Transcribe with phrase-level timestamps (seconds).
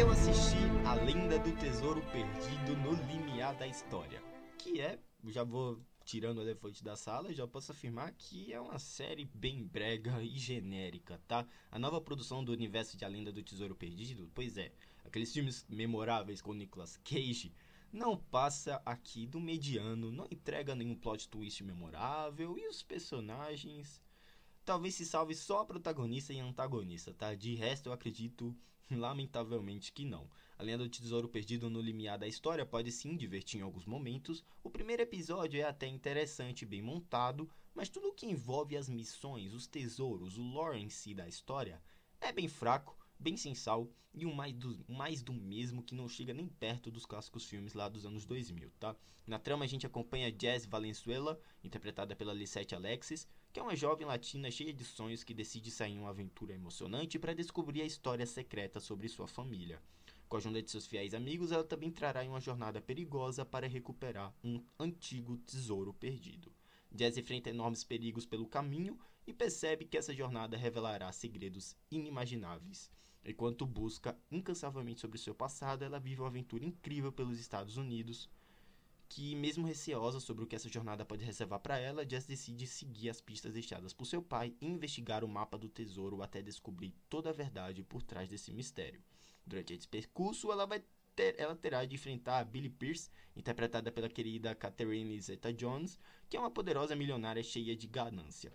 [0.00, 4.22] Eu assisti A Lenda do Tesouro Perdido no Limiar da História,
[4.56, 8.78] que é, já vou tirando o elefante da sala, já posso afirmar que é uma
[8.78, 11.46] série bem brega e genérica, tá?
[11.70, 14.72] A nova produção do universo de A Lenda do Tesouro Perdido, pois é,
[15.04, 17.52] aqueles filmes memoráveis com Nicolas Cage,
[17.92, 24.00] não passa aqui do mediano, não entrega nenhum plot twist memorável e os personagens
[24.64, 27.34] talvez se salve só a protagonista e antagonista, tá?
[27.34, 28.56] De resto eu acredito
[28.90, 30.28] lamentavelmente que não.
[30.58, 34.44] A lenda do tesouro perdido no limiar da história pode sim divertir em alguns momentos.
[34.62, 39.66] O primeiro episódio é até interessante bem montado, mas tudo que envolve as missões, os
[39.66, 41.80] tesouros, o lore em si da história
[42.20, 46.08] é bem fraco bem sem sal e um mais do, mais do mesmo que não
[46.08, 48.96] chega nem perto dos clássicos filmes lá dos anos 2000, tá?
[49.26, 54.06] Na trama a gente acompanha Jazz Valenzuela, interpretada pela Lisette Alexis, que é uma jovem
[54.06, 58.26] latina cheia de sonhos que decide sair em uma aventura emocionante para descobrir a história
[58.26, 59.80] secreta sobre sua família.
[60.28, 63.68] Com a ajuda de seus fiéis amigos, ela também trará em uma jornada perigosa para
[63.68, 66.52] recuperar um antigo tesouro perdido.
[66.90, 72.90] Jazz enfrenta enormes perigos pelo caminho e percebe que essa jornada revelará segredos inimagináveis.
[73.24, 78.28] Enquanto busca incansavelmente sobre seu passado, ela vive uma aventura incrível pelos Estados Unidos,
[79.08, 83.10] que, mesmo receosa sobre o que essa jornada pode reservar para ela, Jess decide seguir
[83.10, 87.30] as pistas deixadas por seu pai e investigar o mapa do tesouro até descobrir toda
[87.30, 89.02] a verdade por trás desse mistério.
[89.44, 90.66] Durante esse percurso, ela
[91.16, 96.40] ter, ela terá de enfrentar a Billy Pierce, interpretada pela querida Catherine Zeta-Jones, que é
[96.40, 98.52] uma poderosa milionária cheia de ganância.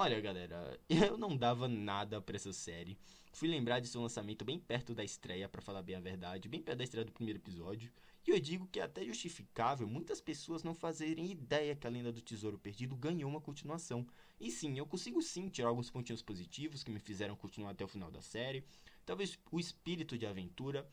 [0.00, 2.96] Olha, galera, eu não dava nada para essa série.
[3.32, 6.62] Fui lembrar de seu lançamento bem perto da estreia, para falar bem a verdade, bem
[6.62, 7.90] perto da estreia do primeiro episódio.
[8.24, 12.12] E eu digo que é até justificável muitas pessoas não fazerem ideia que a Lenda
[12.12, 14.06] do Tesouro Perdido ganhou uma continuação.
[14.38, 17.88] E sim, eu consigo sim tirar alguns pontinhos positivos que me fizeram continuar até o
[17.88, 18.62] final da série.
[19.04, 20.88] Talvez o espírito de aventura,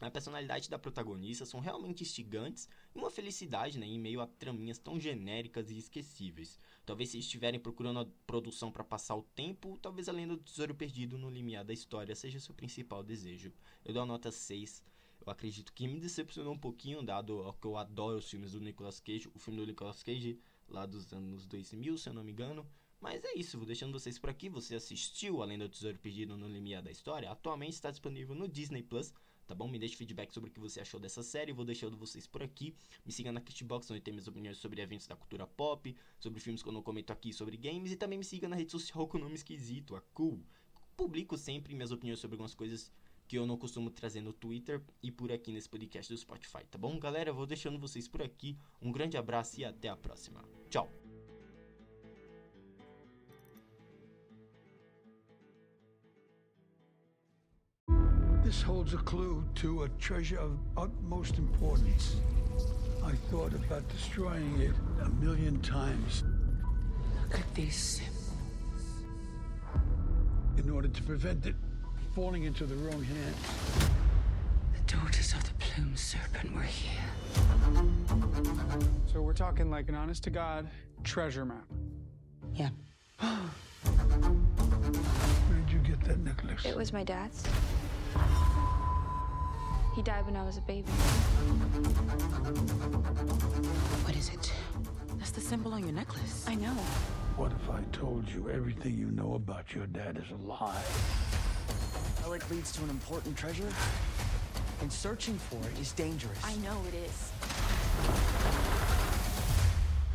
[0.00, 4.78] a personalidade da protagonista são realmente instigantes e uma felicidade né, em meio a traminhas
[4.78, 6.58] tão genéricas e esquecíveis.
[6.84, 10.74] Talvez se estiverem procurando a produção para passar o tempo, talvez a lenda do tesouro
[10.74, 13.52] perdido no limiar da história seja seu principal desejo.
[13.84, 14.82] Eu dou a nota 6.
[15.24, 18.98] Eu acredito que me decepcionou um pouquinho, dado que eu adoro os filmes do Nicolas
[18.98, 22.66] Cage, o filme do Nicolas Cage lá dos anos 2000, se eu não me engano.
[23.00, 24.48] Mas é isso, vou deixando vocês por aqui.
[24.48, 27.30] Você assistiu Além do Tesouro Perdido no Limiar da História?
[27.30, 29.12] Atualmente está disponível no Disney Plus
[29.52, 29.68] tá bom?
[29.68, 32.74] Me deixe feedback sobre o que você achou dessa série, vou deixando vocês por aqui.
[33.04, 36.62] Me siga na Kitbox, onde tem minhas opiniões sobre eventos da cultura pop, sobre filmes
[36.62, 39.18] que eu não comento aqui, sobre games, e também me siga na rede social com
[39.18, 40.42] o nome esquisito, a Cool.
[40.96, 42.90] Publico sempre minhas opiniões sobre algumas coisas
[43.28, 46.78] que eu não costumo trazer no Twitter e por aqui nesse podcast do Spotify, tá
[46.78, 46.98] bom?
[46.98, 48.56] Galera, vou deixando vocês por aqui.
[48.80, 50.42] Um grande abraço e até a próxima.
[50.70, 51.01] Tchau!
[58.44, 62.16] This holds a clue to a treasure of utmost importance.
[63.04, 66.24] I thought about destroying it a million times.
[67.22, 69.04] Look at these symbols.
[70.58, 71.54] In order to prevent it
[72.16, 73.36] falling into the wrong hands.
[74.74, 77.00] The daughters of the plumed serpent were here.
[79.12, 80.68] So we're talking like an honest to God
[81.04, 81.64] treasure map.
[82.54, 82.70] Yeah.
[83.20, 83.30] Where
[85.60, 86.64] did you get that necklace?
[86.64, 87.44] It was my dad's.
[89.94, 90.90] He died when I was a baby.
[94.04, 94.52] What is it?
[95.18, 96.44] That's the symbol on your necklace.
[96.48, 96.74] I know.
[97.36, 100.82] What if I told you everything you know about your dad is a lie?
[102.22, 103.68] Relic leads to an important treasure,
[104.80, 106.38] and searching for it is dangerous.
[106.44, 107.32] I know it is.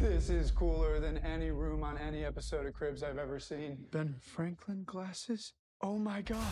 [0.00, 3.86] This is cooler than any room on any episode of Cribs I've ever seen.
[3.90, 5.52] Ben Franklin glasses?
[5.82, 6.44] Oh my god.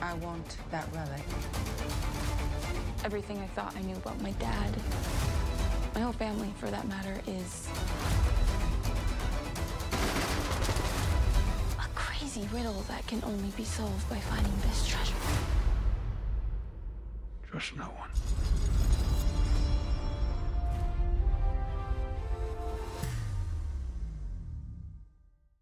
[0.00, 1.22] I want that relic.
[3.04, 4.70] Everything I thought I knew about my dad,
[5.94, 7.68] my whole family for that matter, is
[11.78, 15.14] a crazy riddle that can only be solved by finding this treasure.
[17.50, 18.10] Trust no one.